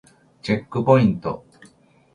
[0.41, 1.45] チェックポイント